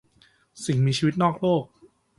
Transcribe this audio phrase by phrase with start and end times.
[0.65, 1.63] สิ่งมีชีวิตนอกโลก